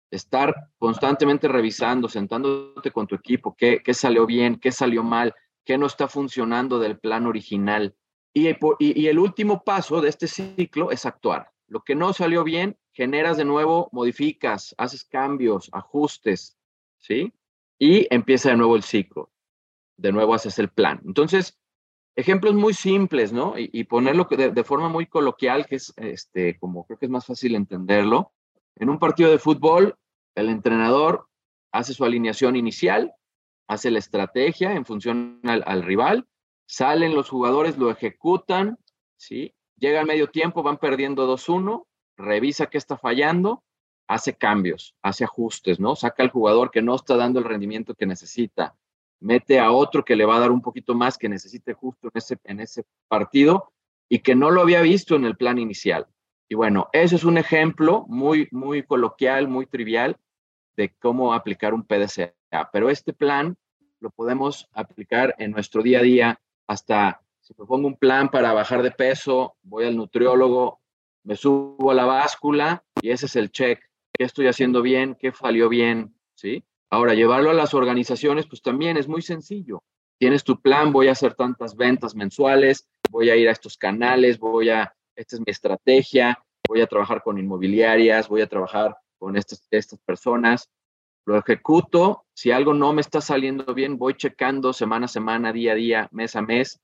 Estar 0.10 0.56
constantemente 0.78 1.50
revisando, 1.50 2.08
sentándote 2.08 2.92
con 2.92 3.08
tu 3.08 3.16
equipo, 3.16 3.56
qué, 3.58 3.82
qué 3.84 3.94
salió 3.94 4.26
bien, 4.26 4.58
qué 4.60 4.72
salió 4.72 5.04
mal, 5.04 5.36
qué 5.66 5.78
no 5.78 5.86
está 5.86 6.08
funcionando 6.08 6.80
del 6.80 6.98
plan 6.98 7.28
original. 7.28 7.94
Y, 8.34 8.50
y, 8.80 9.08
el 9.08 9.20
último 9.20 9.64
paso 9.64 10.00
de 10.02 10.10
este 10.10 10.28
ciclo 10.28 10.92
es 10.92 11.06
actuar. 11.06 11.52
Lo 11.68 11.82
que 11.82 11.96
no 11.96 12.14
salió 12.14 12.44
bien, 12.44 12.78
generas 12.92 13.38
de 13.38 13.46
nuevo, 13.46 13.90
modificas, 13.92 14.76
haces 14.78 15.04
cambios, 15.06 15.70
ajustes, 15.74 16.58
¿sí? 17.00 17.34
Y 17.80 18.08
empieza 18.14 18.50
de 18.50 18.58
nuevo 18.58 18.76
el 18.76 18.84
ciclo. 18.84 19.32
De 19.98 20.12
nuevo 20.12 20.34
haces 20.36 20.60
el 20.60 20.70
plan. 20.70 21.02
Entonces, 21.06 21.58
ejemplos 22.16 22.54
muy 22.54 22.74
simples, 22.74 23.34
¿no? 23.34 23.56
Y, 23.58 23.84
ponerlo 23.86 24.28
de, 24.30 24.52
de, 24.52 24.64
forma 24.64 24.90
muy 24.90 25.08
coloquial, 25.08 25.66
que 25.66 25.76
es, 25.76 25.94
este, 25.98 26.58
como 26.60 26.86
creo 26.86 27.00
que 27.00 27.08
es 27.08 27.12
más 27.12 27.26
fácil 27.26 27.56
entenderlo. 27.56 28.34
En 28.76 28.90
un 28.90 29.00
partido 29.00 29.32
de 29.32 29.40
fútbol, 29.40 29.96
el 30.36 30.50
entrenador 30.50 31.28
hace 31.72 31.94
su 31.94 32.06
alineación 32.06 32.56
inicial, 32.56 33.14
hace 33.68 33.92
la 33.92 34.00
estrategia 34.00 34.74
en 34.74 34.86
función 34.86 35.40
al 35.44 35.84
rival, 35.84 36.28
salen 36.68 37.16
los 37.16 37.30
jugadores, 37.30 37.78
lo 37.78 37.90
ejecutan, 37.90 38.78
¿sí? 39.16 39.56
Llega 39.78 40.02
al 40.02 40.06
medio 40.06 40.28
tiempo, 40.28 40.62
van 40.62 40.78
perdiendo 40.78 41.28
2-1, 41.28 41.86
revisa 42.18 42.68
qué 42.68 42.78
está 42.78 42.98
fallando, 42.98 43.64
hace 44.08 44.36
cambios, 44.36 44.96
hace 45.02 45.24
ajustes, 45.24 45.80
¿no? 45.80 45.96
Saca 45.96 46.24
al 46.24 46.30
jugador 46.30 46.72
que 46.72 46.82
no 46.82 46.96
está 46.96 47.16
dando 47.16 47.40
el 47.40 47.46
rendimiento 47.46 47.96
que 47.96 48.06
necesita, 48.06 48.76
mete 49.20 49.60
a 49.60 49.72
otro 49.72 50.06
que 50.06 50.16
le 50.16 50.26
va 50.26 50.38
a 50.38 50.40
dar 50.40 50.52
un 50.52 50.62
poquito 50.62 50.94
más 50.94 51.18
que 51.18 51.30
necesite 51.30 51.74
justo 51.74 52.08
en 52.08 52.12
ese, 52.16 52.38
en 52.44 52.60
ese 52.60 52.86
partido 53.08 53.72
y 54.10 54.20
que 54.20 54.36
no 54.36 54.52
lo 54.52 54.62
había 54.62 54.82
visto 54.82 55.16
en 55.16 55.26
el 55.26 55.36
plan 55.36 55.58
inicial. 55.58 56.08
Y 56.50 56.56
bueno, 56.56 56.90
eso 56.94 57.16
es 57.16 57.24
un 57.24 57.38
ejemplo 57.38 58.06
muy, 58.08 58.48
muy 58.52 58.84
coloquial, 58.84 59.48
muy 59.48 59.66
trivial 59.66 60.18
de 60.78 60.94
cómo 61.00 61.34
aplicar 61.34 61.74
un 61.74 61.84
PDCA. 61.84 62.34
Pero 62.72 62.90
este 62.90 63.12
plan 63.12 63.58
lo 64.00 64.12
podemos 64.12 64.70
aplicar 64.72 65.36
en 65.40 65.52
nuestro 65.52 65.82
día 65.82 66.00
a 66.00 66.04
día 66.04 66.42
hasta 66.68 67.22
si 67.42 67.54
me 67.58 67.66
pongo 67.66 67.88
un 67.88 67.96
plan 67.96 68.30
para 68.30 68.52
bajar 68.52 68.84
de 68.84 68.92
peso, 68.92 69.56
voy 69.64 69.86
al 69.86 69.96
nutriólogo, 69.96 70.82
me 71.24 71.36
subo 71.36 71.92
a 71.92 71.94
la 71.94 72.06
báscula 72.06 72.84
y 73.02 73.12
ese 73.12 73.28
es 73.28 73.36
el 73.38 73.52
check. 73.52 73.82
¿Qué 74.14 74.26
estoy 74.26 74.48
haciendo 74.48 74.82
bien? 74.82 75.16
¿Qué 75.16 75.32
salió 75.32 75.70
bien? 75.70 76.14
¿Sí? 76.36 76.66
Ahora, 76.90 77.14
llevarlo 77.14 77.50
a 77.50 77.54
las 77.54 77.74
organizaciones, 77.74 78.48
pues 78.48 78.62
también 78.62 78.98
es 78.98 79.08
muy 79.08 79.22
sencillo. 79.22 79.84
Tienes 80.18 80.44
tu 80.44 80.62
plan, 80.62 80.92
voy 80.92 81.08
a 81.08 81.12
hacer 81.12 81.36
tantas 81.36 81.76
ventas 81.76 82.16
mensuales, 82.16 82.90
voy 83.10 83.30
a 83.30 83.36
ir 83.36 83.48
a 83.48 83.52
estos 83.52 83.78
canales, 83.78 84.40
voy 84.40 84.70
a, 84.70 84.94
esta 85.16 85.36
es 85.36 85.40
mi 85.40 85.52
estrategia, 85.52 86.44
voy 86.68 86.82
a 86.82 86.88
trabajar 86.88 87.22
con 87.24 87.38
inmobiliarias, 87.38 88.28
voy 88.28 88.42
a 88.42 88.48
trabajar 88.48 88.98
con 89.18 89.38
estas, 89.38 89.66
estas 89.72 90.00
personas. 90.00 90.70
Lo 91.28 91.38
ejecuto, 91.38 92.26
si 92.34 92.52
algo 92.52 92.74
no 92.74 92.94
me 92.94 93.02
está 93.02 93.20
saliendo 93.22 93.74
bien, 93.74 93.98
voy 93.98 94.16
checando 94.16 94.72
semana 94.72 95.06
a 95.06 95.10
semana, 95.10 95.52
día 95.52 95.74
a 95.74 95.76
día, 95.76 96.10
mes 96.12 96.36
a 96.38 96.42
mes, 96.42 96.80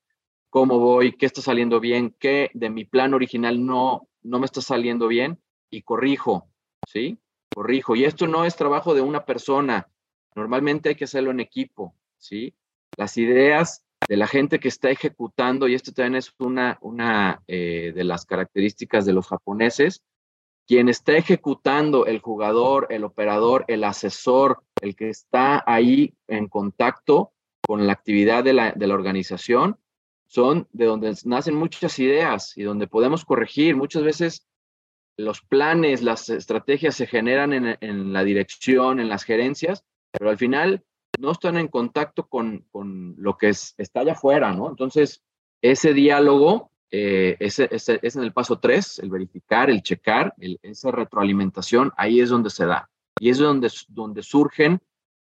cómo 0.49 0.79
voy, 0.79 1.13
qué 1.13 1.25
está 1.25 1.41
saliendo 1.41 1.79
bien, 1.79 2.13
qué 2.19 2.51
de 2.53 2.69
mi 2.69 2.83
plan 2.83 3.13
original 3.13 3.65
no, 3.65 4.09
no 4.21 4.39
me 4.39 4.45
está 4.45 4.59
saliendo 4.59 5.07
bien 5.07 5.41
y 5.71 5.83
corrijo, 5.83 6.49
¿sí? 6.85 7.17
Corrijo. 7.55 7.95
Y 7.95 8.03
esto 8.03 8.27
no 8.27 8.43
es 8.43 8.55
trabajo 8.55 8.93
de 8.93 9.01
una 9.01 9.25
persona, 9.25 9.87
Normalmente 10.35 10.89
hay 10.89 10.95
que 10.95 11.03
hacerlo 11.05 11.31
en 11.31 11.39
equipo, 11.39 11.95
¿sí? 12.17 12.55
Las 12.97 13.17
ideas 13.17 13.85
de 14.07 14.17
la 14.17 14.27
gente 14.27 14.59
que 14.59 14.67
está 14.67 14.89
ejecutando, 14.89 15.67
y 15.67 15.75
esto 15.75 15.91
también 15.93 16.15
es 16.15 16.33
una, 16.39 16.77
una 16.81 17.41
eh, 17.47 17.91
de 17.95 18.03
las 18.03 18.25
características 18.25 19.05
de 19.05 19.13
los 19.13 19.27
japoneses, 19.27 20.03
quien 20.67 20.89
está 20.89 21.13
ejecutando, 21.13 22.05
el 22.05 22.19
jugador, 22.19 22.87
el 22.89 23.03
operador, 23.03 23.65
el 23.67 23.83
asesor, 23.83 24.63
el 24.81 24.95
que 24.95 25.09
está 25.09 25.63
ahí 25.65 26.13
en 26.27 26.47
contacto 26.47 27.33
con 27.65 27.85
la 27.87 27.93
actividad 27.93 28.43
de 28.43 28.53
la, 28.53 28.73
organización, 28.93 29.77
son 30.27 30.67
de 30.71 30.85
donde 30.85 31.13
nacen 31.25 31.55
muchas 31.55 31.99
ideas 31.99 32.57
y 32.57 32.63
donde 32.63 32.87
podemos 32.87 33.23
corregir. 33.23 33.75
Muchas 33.75 34.03
veces 34.03 34.47
los 35.17 35.41
planes, 35.41 36.01
las 36.01 36.29
estrategias 36.29 36.95
se 36.95 37.07
generan 37.07 37.77
en, 37.79 38.13
la 38.13 38.23
dirección, 38.23 38.99
en 38.99 39.09
las 39.09 39.23
gerencias, 39.23 39.85
pero 40.11 40.29
al 40.29 40.37
final 40.37 40.83
no 41.19 41.31
están 41.31 41.57
en 41.57 41.67
contacto 41.67 42.27
con, 42.27 42.65
lo 42.73 43.37
que 43.37 43.49
es, 43.49 43.75
está 43.77 44.01
allá 44.01 44.13
afuera, 44.13 44.53
¿no? 44.53 44.69
Entonces, 44.69 45.23
ese 45.61 45.93
diálogo 45.93 46.72
eh, 46.95 47.37
ese, 47.39 47.67
es 47.71 48.15
en 48.15 48.21
el 48.21 48.33
paso 48.33 48.59
tres, 48.59 48.99
el 48.99 49.09
verificar, 49.09 49.71
el 49.71 49.81
checar, 49.81 50.35
esa 50.61 50.91
retroalimentación, 50.91 51.91
ahí 51.97 52.19
es 52.19 52.29
donde 52.29 52.51
se 52.51 52.67
da. 52.67 52.87
Y 53.19 53.31
es 53.31 53.39
donde, 53.39 53.71
donde 53.87 54.21
surgen 54.21 54.79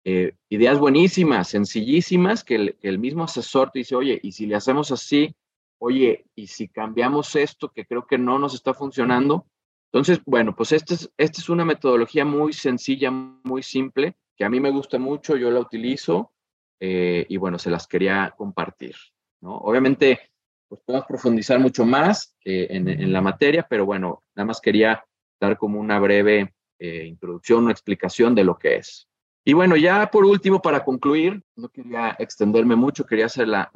eh, 0.06 0.36
ideas 0.48 0.80
buenísimas, 0.80 1.50
sencillísimas, 1.50 2.46
que 2.46 2.56
el, 2.56 2.76
que 2.78 2.88
el, 2.88 2.98
mismo 2.98 3.26
asesor 3.26 3.72
te 3.72 3.80
dice, 3.80 3.98
oye, 3.98 4.18
y 4.24 4.32
si 4.32 4.46
le 4.46 4.56
hacemos 4.56 4.94
así, 4.94 5.36
oye, 5.80 6.24
y 6.34 6.48
si 6.48 6.70
cambiamos 6.70 7.36
esto 7.36 7.74
que 7.74 7.86
creo 7.86 8.08
que 8.08 8.18
no 8.18 8.40
nos 8.40 8.54
está 8.54 8.74
funcionando. 8.74 9.46
Entonces, 9.92 10.22
bueno, 10.26 10.56
pues 10.56 10.72
esta 10.72 10.94
es, 10.94 11.12
esta 11.18 11.42
es 11.42 11.50
una 11.50 11.66
metodología 11.66 12.24
muy 12.24 12.54
sencilla, 12.54 13.12
muy 13.12 13.64
simple, 13.64 14.16
que 14.38 14.46
a 14.46 14.50
mí 14.50 14.62
me 14.62 14.72
gusta 14.72 14.98
mucho, 14.98 15.36
yo 15.36 15.52
la 15.52 15.60
utilizo 15.60 16.32
eh, 16.80 17.26
y 17.28 17.36
bueno, 17.36 17.60
se 17.60 17.70
las 17.70 17.86
quería 17.86 18.34
compartir. 18.38 18.96
¿no? 19.42 19.58
Obviamente, 19.58 20.22
pues 20.70 20.82
podemos 20.86 21.08
profundizar 21.08 21.60
mucho 21.60 21.86
más 21.86 22.36
eh, 22.46 22.68
en, 22.70 23.12
la 23.12 23.22
materia, 23.22 23.66
pero 23.68 23.86
bueno, 23.86 24.24
nada 24.36 24.46
más 24.46 24.62
quería 24.62 25.04
dar 25.42 25.58
como 25.58 25.80
una 25.80 26.00
breve 26.00 26.54
eh, 26.78 27.06
introducción, 27.06 27.64
una 27.64 27.72
explicación 27.72 28.36
de 28.36 28.44
lo 28.44 28.58
que 28.58 28.76
es. 28.76 29.08
Y 29.44 29.54
bueno, 29.54 29.76
ya 29.76 30.12
por 30.12 30.26
último, 30.26 30.62
para 30.62 30.84
concluir, 30.84 31.42
no 31.56 31.70
quería 31.70 32.16
extenderme 32.20 32.76
mucho, 32.76 33.06
quería 33.06 33.26
hacer 33.26 33.48
la, 33.48 33.72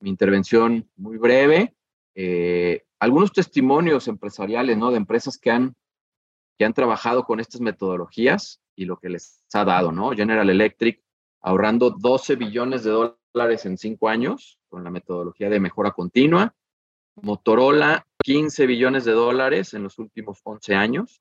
mi 0.00 0.10
intervención 0.10 0.88
muy 0.96 1.16
breve. 1.16 1.74
algunos 3.00 3.32
testimonios 3.32 4.08
empresariales, 4.08 4.76
¿no? 4.76 4.90
De 4.90 4.98
empresas 4.98 5.38
que 5.38 5.50
han, 5.50 5.74
que 6.58 6.66
han 6.66 6.74
trabajado 6.74 7.24
con 7.24 7.40
estas 7.40 7.62
metodologías 7.62 8.60
y 8.74 8.84
lo 8.84 8.98
que 8.98 9.08
les 9.08 9.42
ha 9.54 9.64
dado, 9.64 9.90
¿no? 9.90 10.10
General 10.10 10.50
Electric 10.50 11.00
ahorrando 11.40 11.90
12 11.90 12.36
billones 12.36 12.84
de 12.84 12.90
dólares 12.90 13.16
en 13.36 13.76
cinco 13.76 14.08
años 14.08 14.58
con 14.68 14.82
la 14.82 14.90
metodología 14.90 15.50
de 15.50 15.60
mejora 15.60 15.90
continua. 15.90 16.54
Motorola, 17.16 18.06
15 18.24 18.66
billones 18.66 19.04
de 19.04 19.12
dólares 19.12 19.74
en 19.74 19.82
los 19.82 19.98
últimos 19.98 20.40
11 20.42 20.74
años. 20.74 21.20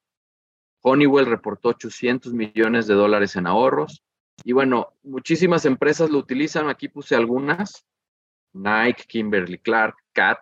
Honeywell 0.81 1.25
reportó 1.25 1.69
800 1.69 2.33
millones 2.33 2.87
de 2.87 2.93
dólares 2.93 3.35
en 3.35 3.47
ahorros. 3.47 4.01
Y 4.45 4.53
bueno, 4.53 4.93
muchísimas 5.03 5.65
empresas 5.65 6.09
lo 6.09 6.19
utilizan. 6.19 6.69
Aquí 6.69 6.87
puse 6.87 7.15
algunas. 7.15 7.85
Nike, 8.53 9.03
Kimberly 9.07 9.57
Clark, 9.57 9.95
CAT, 10.13 10.39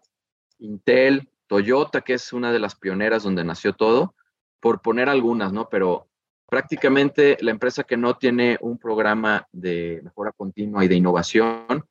Intel, 0.60 1.28
Toyota, 1.48 2.02
que 2.02 2.14
es 2.14 2.34
una 2.34 2.52
de 2.52 2.60
las 2.60 2.76
pioneras 2.76 3.24
donde 3.24 3.44
nació 3.44 3.74
todo, 3.74 4.14
por 4.60 4.82
poner 4.82 5.10
algunas, 5.10 5.52
¿no? 5.52 5.70
Pero 5.70 6.08
prácticamente 6.54 7.36
la 7.42 7.50
empresa 7.50 7.84
que 7.84 7.98
no 7.98 8.16
tiene 8.16 8.60
un 8.62 8.78
programa 8.78 9.48
de 9.52 10.02
mejora 10.04 10.32
continua 10.32 10.86
y 10.86 10.88
de 10.88 10.94
innovación, 10.94 11.84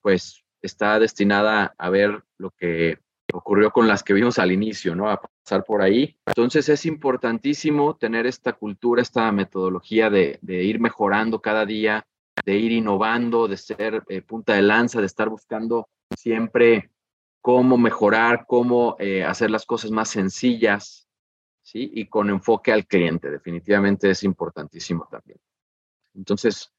pues 0.00 0.42
está 0.62 0.98
destinada 0.98 1.74
a 1.76 1.90
ver 1.90 2.22
lo 2.38 2.50
que 2.52 3.00
ocurrió 3.34 3.70
con 3.70 3.86
las 3.86 4.02
que 4.02 4.14
vimos 4.14 4.38
al 4.38 4.50
inicio, 4.50 4.94
¿no? 4.94 5.10
A 5.10 5.20
pasar 5.20 5.62
por 5.62 5.82
ahí. 5.82 6.16
Entonces 6.24 6.70
es 6.70 6.86
importantísimo 6.86 7.96
tener 7.96 8.26
esta 8.26 8.54
cultura, 8.54 9.02
esta 9.02 9.30
metodología 9.30 10.08
de, 10.08 10.38
ir 10.42 10.80
mejorando 10.80 11.42
cada 11.42 11.66
día, 11.66 12.06
de 12.46 12.56
ir 12.56 12.72
innovando, 12.72 13.46
de 13.46 13.58
ser 13.58 14.04
eh, 14.08 14.22
punta 14.22 14.54
de 14.54 14.62
lanza, 14.62 15.00
de 15.00 15.06
estar 15.06 15.28
buscando 15.28 15.86
siempre 16.16 16.90
cómo 17.42 17.76
mejorar, 17.76 18.46
cómo 18.48 18.96
eh, 19.00 19.22
hacer 19.22 19.50
las 19.50 19.66
cosas 19.66 19.90
más 19.90 20.08
sencillas, 20.08 21.07
¿sí? 21.68 21.90
Y 21.94 22.06
con 22.06 22.30
enfoque 22.30 22.72
al 22.72 22.86
cliente, 22.86 23.30
definitivamente 23.30 24.10
es 24.10 24.22
importantísimo 24.22 25.06
también. 25.10 25.38
Entonces, 26.14 26.72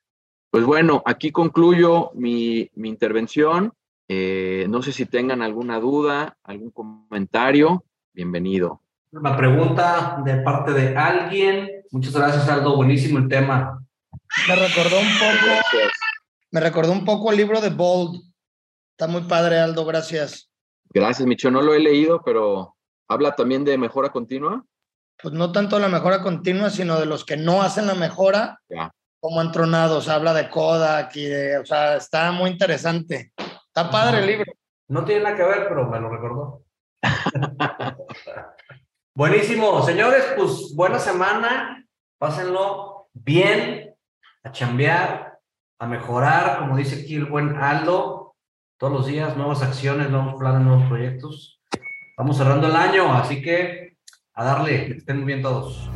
pues 0.50 0.66
bueno, 0.66 1.04
aquí 1.06 1.32
concluyo 1.32 2.12
mi, 2.16 2.70
mi 2.74 2.90
intervención. 2.90 3.72
Eh, 4.08 4.66
no 4.68 4.82
sé 4.82 4.92
si 4.92 5.06
tengan 5.06 5.44
alguna 5.44 5.80
duda, 5.80 6.38
algún 6.44 6.72
comentario. 6.72 7.86
Bienvenido. 8.14 8.82
Una 9.12 9.38
pregunta 9.38 10.22
de 10.26 10.38
parte 10.38 10.74
de 10.74 10.98
alguien. 10.98 11.70
Muchas 11.92 12.16
gracias, 12.16 12.50
Aldo. 12.50 12.76
Buenísimo 12.76 13.20
el 13.20 13.28
tema. 13.28 13.86
Me 14.48 14.56
recordó 14.56 15.00
un 15.00 15.08
poco. 15.20 15.92
Me 16.52 16.60
recordó 16.60 16.92
un 16.92 17.06
poco 17.06 17.30
el 17.30 17.38
libro 17.38 17.62
de 17.62 17.70
Bold. 17.70 18.22
Está 18.92 19.08
muy 19.08 19.22
padre, 19.22 19.60
Aldo. 19.60 19.86
Gracias. 19.86 20.50
Gracias, 20.90 21.28
Micho. 21.28 21.52
No 21.52 21.62
lo 21.62 21.76
he 21.76 21.80
leído, 21.80 22.24
pero 22.24 22.76
habla 23.08 23.36
también 23.36 23.64
de 23.64 23.78
mejora 23.78 24.10
continua. 24.10 24.66
Pues 25.22 25.34
no 25.34 25.52
tanto 25.52 25.76
de 25.76 25.82
la 25.82 25.90
mejora 25.90 26.22
continua, 26.22 26.70
sino 26.70 27.00
de 27.00 27.06
los 27.06 27.26
que 27.26 27.36
no 27.36 27.62
hacen 27.62 27.88
la 27.88 27.96
mejora. 27.96 28.60
Como 29.20 29.42
entronados. 29.42 30.08
Habla 30.08 30.34
de 30.34 30.50
Kodak 30.50 31.16
y 31.16 31.26
de. 31.26 31.58
O 31.58 31.66
sea, 31.66 31.98
está 31.98 32.32
muy 32.32 32.52
interesante. 32.52 33.34
Está 33.38 33.90
padre 33.90 34.20
el 34.20 34.28
libro. 34.28 34.54
No 34.88 35.04
tiene 35.04 35.24
nada 35.24 35.36
que 35.36 35.44
ver, 35.44 35.68
pero 35.68 35.88
me 35.88 36.00
lo 36.00 36.10
recordó. 36.10 36.64
Buenísimo, 39.16 39.84
señores, 39.84 40.24
pues 40.38 40.74
buena 40.76 40.98
semana. 40.98 41.86
Pásenlo 42.18 43.10
bien, 43.14 43.94
a 44.44 44.52
chambear, 44.52 45.40
a 45.80 45.88
mejorar, 45.88 46.60
como 46.60 46.78
dice 46.78 47.02
aquí 47.02 47.16
el 47.16 47.26
buen 47.26 47.58
Aldo. 47.58 48.36
Todos 48.78 48.94
los 48.94 49.06
días, 49.06 49.36
nuevas 49.36 49.62
acciones, 49.62 50.10
nuevos 50.10 50.36
planes, 50.40 50.62
nuevos 50.62 50.88
proyectos. 50.88 51.62
Estamos 52.12 52.38
cerrando 52.38 52.68
el 52.68 52.76
año, 52.76 53.14
así 53.14 53.42
que 53.42 53.89
a 54.40 54.44
darle, 54.46 54.86
que 54.86 54.94
estén 54.94 55.18
muy 55.18 55.26
bien 55.26 55.42
todos. 55.42 55.90